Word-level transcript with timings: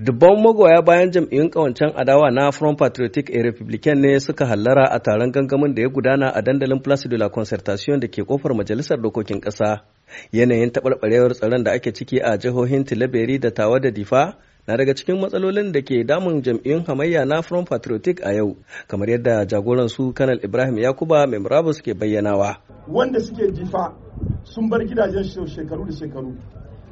Dubban 0.00 0.40
magoya 0.40 0.80
bayan 0.82 1.10
jam'iyyun 1.12 1.50
kawancen 1.52 1.92
adawa 1.96 2.30
na 2.30 2.50
Front 2.52 2.78
Patriotic 2.78 3.28
a 3.36 3.42
Republican 3.42 4.00
ne 4.00 4.18
suka 4.20 4.46
hallara 4.46 4.88
a 4.90 4.98
taron 4.98 5.30
gangamin 5.32 5.74
da 5.74 5.82
ya 5.82 5.88
gudana 5.88 6.32
a 6.34 6.40
dandalin 6.42 6.80
Place 6.82 7.04
de 7.08 7.18
la 7.18 7.28
Concertation 7.28 8.00
da 8.00 8.08
ke 8.08 8.24
ƙofar 8.24 8.54
Majalisar 8.56 8.96
Dokokin 8.96 9.40
Ƙasa. 9.44 9.84
Yanayin 10.32 10.72
taɓarɓarewar 10.72 11.34
tsaron 11.36 11.64
da 11.64 11.72
ake 11.72 11.92
ciki 11.92 12.16
a 12.18 12.38
jihohin 12.38 12.84
Tilaberi 12.84 13.38
da 13.40 13.50
Tawa 13.50 13.78
da 13.78 13.90
Difa 13.90 14.36
na 14.66 14.76
daga 14.76 14.94
cikin 14.94 15.20
matsalolin 15.20 15.70
da 15.72 15.82
ke 15.82 16.00
damun 16.06 16.40
jam'iyyun 16.42 16.86
hamayya 16.86 17.26
na 17.28 17.42
Front 17.42 17.68
Patriotic 17.68 18.20
a 18.24 18.32
yau, 18.32 18.56
kamar 18.88 19.06
yadda 19.08 19.44
jagoran 19.46 19.88
su 19.90 20.12
Kanal 20.14 20.40
Ibrahim 20.42 20.78
Yakuba 20.78 21.28
mai 21.28 21.36
murabus 21.38 21.82
ke 21.82 21.92
bayyanawa. 21.92 22.56
Wanda 22.88 23.20
suke 23.20 23.52
Difa 23.52 23.92
sun 24.44 24.70
bar 24.70 24.80
gidajen 24.80 25.28
shekaru 25.44 25.84
da 25.84 25.92
shekaru, 25.92 26.32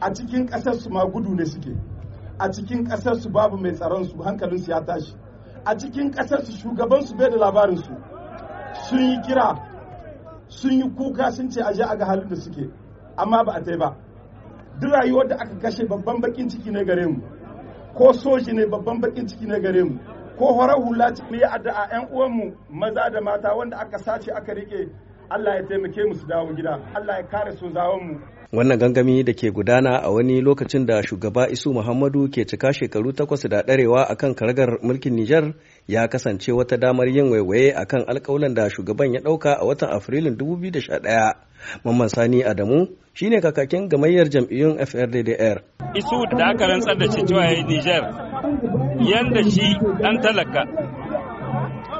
a 0.00 0.14
cikin 0.14 0.46
ƙasar 0.46 0.78
su 0.78 0.88
ma 0.88 1.04
gudu 1.04 1.34
ne 1.34 1.44
suke. 1.44 1.74
A 2.38 2.48
cikin 2.50 2.84
ƙasarsu 2.88 3.30
babu 3.32 3.56
mai 3.56 3.72
tsaron 3.72 4.04
su 4.04 4.16
hankalinsu 4.22 4.70
ya 4.70 4.80
tashi. 4.84 5.14
A 5.64 5.74
cikin 5.76 6.10
ƙasarsu 6.10 6.52
shugabansu 6.52 7.16
bai 7.16 7.30
da 7.30 7.36
labarinsu 7.36 7.92
sun 8.88 8.98
yi 8.98 9.20
kira 9.22 9.56
sun 10.48 10.72
yi 10.72 10.90
kuka 10.96 11.30
sun 11.32 11.50
ce 11.50 11.60
aje 11.62 11.82
a 11.82 11.96
ga 11.96 12.04
halin 12.06 12.28
da 12.28 12.36
suke. 12.36 12.70
Amma 13.16 13.44
ba 13.44 13.52
a 13.52 13.60
tai 13.62 13.76
ba. 13.76 13.96
Duk 14.80 14.92
rayuwar 14.92 15.28
da 15.28 15.36
aka 15.36 15.54
kashe 15.58 15.86
babban 15.88 16.20
bakin 16.20 16.48
ciki 16.48 16.70
ne 16.70 16.84
gare 16.84 17.06
mu. 17.08 17.20
Ko 17.94 18.12
soji 18.12 18.52
ne 18.52 18.64
babban 18.66 19.00
bakin 19.00 19.26
ciki 19.28 19.46
ne 19.46 19.60
gare 19.60 19.84
mu. 19.84 19.98
Ko 20.38 20.52
horar 20.54 20.76
hula 20.80 21.12
ne 21.30 21.38
ya 21.38 21.50
addu'a 21.50 21.88
yan 21.92 22.08
uwanmu 22.10 22.56
maza 22.70 23.10
da 23.12 23.20
mata 23.20 23.54
wanda 23.56 23.76
aka 23.78 23.98
sace 23.98 24.32
aka 24.32 24.52
riƙe 24.54 24.90
Allah 25.30 25.54
ya 25.56 25.62
taimake 25.68 26.04
mu 26.08 26.14
su 26.14 26.26
dawo 26.26 26.52
gida. 26.56 26.80
Allah 26.94 27.16
ya 27.20 27.26
kare 27.28 27.56
su 27.56 27.66
mu 27.66 28.20
Wannan 28.52 28.76
gangami 28.78 29.24
da 29.24 29.32
ke 29.32 29.48
gudana 29.50 29.96
a 30.04 30.10
wani 30.12 30.42
lokacin 30.44 30.84
da 30.86 31.00
shugaba 31.02 31.48
Isu 31.48 31.72
Muhammadu 31.72 32.28
ke 32.28 32.44
cika 32.44 32.68
shekaru 32.76 33.12
takwas 33.16 33.48
da 33.48 33.62
ɗarewa 33.64 34.04
a 34.04 34.14
kan 34.14 34.34
karagar 34.34 34.76
mulkin 34.84 35.14
Nijar 35.16 35.54
ya 35.88 36.06
kasance 36.08 36.52
wata 36.52 36.76
damar 36.76 37.08
yin 37.08 37.30
waiwaye 37.32 37.72
a 37.72 37.86
kan 37.86 38.04
alkawalan 38.04 38.52
da 38.54 38.68
shugaban 38.68 39.14
ya 39.14 39.20
ɗauka 39.24 39.54
a 39.56 39.64
watan 39.64 39.88
Afrilun 39.96 40.36
2011. 40.36 41.32
Mamman 41.84 42.08
Sani 42.12 42.42
Adamu 42.44 42.88
shine 43.14 43.40
kakakin 43.40 43.88
gamayyar 43.88 44.28
jam'iyyun 44.28 44.76
FRDDR. 44.84 45.64
Isu 45.96 46.20
da 46.36 46.52
aka 46.52 46.66
rantsar 46.68 46.98
da 47.00 47.08
shi 47.08 47.24
cewa 47.24 47.48
Nijar 47.48 48.04
yanda 49.00 49.42
shi 49.48 49.80
ɗan 50.02 50.20
talaka 50.20 50.62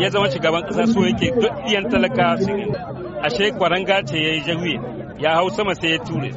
ya 0.00 0.08
zama 0.08 0.30
shugaban 0.32 0.64
ƙasa 0.64 0.86
so 0.88 1.00
yake 1.04 1.28
duk 1.28 1.52
ɗiyan 1.68 1.90
talaka 1.92 2.40
ashe 3.22 3.52
kwaranga 3.52 4.00
ce 4.08 4.16
ya 4.16 4.32
yi 4.32 4.40
jawiye 4.48 4.97
ya 5.18 5.34
hau 5.34 5.50
sama 5.50 5.74
sai 5.74 5.90
ya 5.90 5.98
ture. 5.98 6.30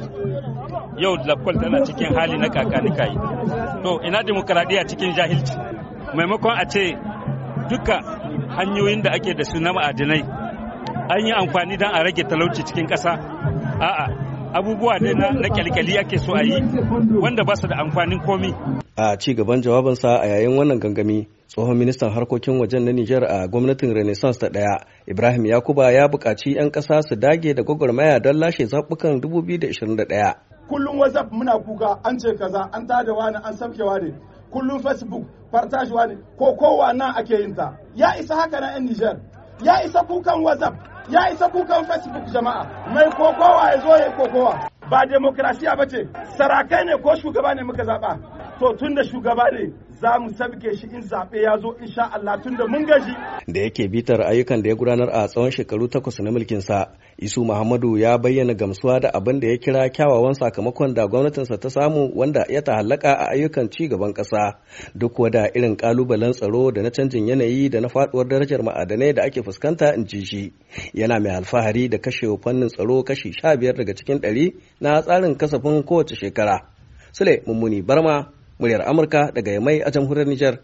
Yau 0.98 1.16
lakwal 1.26 1.56
tana 1.60 1.78
cikin 1.86 2.14
hali 2.14 2.38
na 2.38 2.48
kakanika 2.48 3.04
yi 3.10 3.16
to 3.82 4.00
ina 4.06 4.22
demokaradiyya 4.22 4.84
cikin 4.88 5.14
jahilci? 5.16 5.56
Maimakon 6.14 6.54
a 6.58 6.64
ce 6.68 6.96
duka 7.70 7.96
hanyoyin 8.56 9.02
da 9.02 9.10
ake 9.12 9.34
da 9.34 9.44
su 9.44 9.60
na 9.60 9.72
ma'adinai 9.72 10.22
an 11.12 11.26
yi 11.26 11.32
amfani 11.32 11.76
don 11.78 11.90
a 11.94 12.02
rage 12.04 12.22
talauci 12.24 12.62
cikin 12.64 12.86
ƙasa? 12.86 13.12
A'a 13.80 14.06
abubuwa 14.52 14.98
ne 15.00 15.12
na 15.14 15.48
kyalkyali 15.48 15.98
ake 15.98 16.18
so 16.18 16.34
a 16.36 16.42
yi 16.42 16.60
wanda 17.20 17.44
ba 17.44 17.56
su 17.56 17.66
da 17.68 17.76
amfanin 17.76 18.20
komi. 18.20 18.52
A 18.96 19.16
ci 19.16 19.34
gaban 19.34 19.62
jawabinsa 19.62 20.20
a 20.20 20.26
yayin 20.26 20.56
wannan 20.58 20.78
gangami. 20.80 21.26
Tsohon 21.52 21.76
ministan 21.76 22.10
harkokin 22.10 22.60
wajen 22.60 22.84
na 22.84 22.92
Nijar 22.92 23.24
a 23.24 23.46
gwamnatin 23.48 23.92
Renaissance 23.94 24.38
ta 24.40 24.48
ɗaya 24.48 24.76
Ibrahim 25.06 25.44
Yakuba 25.46 25.90
ya 25.92 26.08
buƙaci 26.08 26.56
'yan 26.56 26.70
ƙasa 26.70 27.02
su 27.08 27.14
dage 27.16 27.54
da 27.54 27.62
gwagwarmaya 27.62 28.20
don 28.20 28.36
lashe 28.40 28.64
zaɓukan 28.64 29.20
2021. 29.20 30.34
Kullum 30.68 30.98
WhatsApp 30.98 31.30
muna 31.32 31.58
kuka 31.60 32.00
an 32.04 32.18
ce 32.18 32.32
kaza 32.40 32.70
an 32.72 32.86
tada 32.86 33.12
wani 33.14 33.36
an 33.44 33.52
sauke 33.56 33.84
wani. 33.84 34.14
Kullum 34.50 34.80
Facebook 34.82 35.28
partage 35.52 35.92
wani 35.92 36.16
ko 36.38 36.56
kowa 36.56 36.92
nan 36.96 37.12
ake 37.20 37.36
yin 37.40 37.54
ta. 37.54 37.76
Ya 37.94 38.16
isa 38.18 38.34
haka 38.34 38.60
na 38.60 38.72
'yan 38.72 38.84
Nijar. 38.88 39.20
Ya 39.62 39.84
isa 39.84 40.00
kukan 40.08 40.40
WhatsApp 40.40 40.74
ya 41.12 41.28
isa 41.32 41.48
kukan 41.52 41.84
Facebook 41.84 42.32
jama'a. 42.32 42.64
Mai 42.94 43.10
kokowa 43.12 43.76
ya 43.76 43.78
zo 43.84 43.92
ya 44.00 44.08
kokowa. 44.16 44.56
Ba 44.90 45.04
demokrasiya 45.04 45.76
ba 45.76 45.84
ce 45.86 46.08
sarakai 46.38 46.84
ne 46.86 46.96
ko 46.96 47.12
shugaba 47.20 47.54
ne 47.54 47.62
muka 47.62 47.84
zaɓa. 47.84 48.16
To 48.58 48.72
tun 48.76 48.94
da 48.94 49.02
shugaba 49.04 49.44
ne 49.52 49.68
za 50.02 50.18
mu 50.20 50.30
sabke 50.38 50.76
shi 50.76 50.86
in 50.86 51.02
zaɓe 51.10 51.36
ya 51.42 51.58
zo 51.62 51.70
insha 51.84 52.02
Allah 52.12 52.42
tun 52.42 52.56
da 52.56 52.66
mun 52.66 52.84
gaji. 52.86 53.12
Da 53.46 53.60
yake 53.60 53.88
bitar 53.88 54.20
ayyukan 54.20 54.62
da 54.62 54.68
ya 54.68 54.74
gudanar 54.76 55.08
a 55.12 55.28
tsawon 55.28 55.50
shekaru 55.50 55.88
takwas 55.88 56.18
na 56.20 56.30
mulkinsa, 56.30 56.86
Isu 57.18 57.44
Muhammadu 57.44 57.98
ya 57.98 58.18
bayyana 58.18 58.54
gamsuwa 58.54 59.00
da 59.00 59.10
abin 59.14 59.40
da 59.40 59.46
ya 59.48 59.56
kira 59.58 59.88
kyawawan 59.88 60.34
sakamakon 60.34 60.94
da 60.94 61.06
gwamnatinsa 61.06 61.56
ta 61.60 61.70
samu 61.70 62.10
wanda 62.16 62.44
ya 62.48 62.62
tahallaka 62.62 63.12
a 63.18 63.28
ayyukan 63.30 63.70
ci 63.70 63.88
gaban 63.88 64.12
ƙasa 64.14 64.58
duk 64.94 65.18
wada 65.18 65.48
irin 65.54 65.76
ƙalubalen 65.76 66.32
tsaro 66.32 66.70
da 66.72 66.82
na 66.82 66.90
canjin 66.90 67.26
yanayi 67.28 67.68
da 67.70 67.80
na 67.80 67.88
faɗuwar 67.88 68.28
darajar 68.28 68.62
ma'adanai 68.62 69.12
da 69.14 69.22
ake 69.22 69.42
fuskanta 69.42 69.94
in 69.94 70.04
ji 70.06 70.24
shi. 70.24 70.52
Yana 70.94 71.20
mai 71.20 71.30
alfahari 71.36 71.88
da 71.88 71.98
kashe 71.98 72.26
fannin 72.42 72.68
tsaro 72.68 73.02
kashi 73.04 73.32
sha 73.32 73.56
biyar 73.56 73.74
daga 73.76 73.94
cikin 73.94 74.18
ɗari 74.20 74.54
na 74.80 75.00
tsarin 75.02 75.36
kasafin 75.38 75.82
kowace 75.84 76.16
shekara. 76.16 76.58
Sule 77.12 77.42
Mummuni 77.46 77.82
Barma, 77.82 78.32
muryar 78.62 78.82
Amurka 78.86 79.30
daga 79.34 79.50
Yamai 79.52 79.82
a 79.82 79.90
jamhuriyar 79.90 80.26
Nijar. 80.30 80.54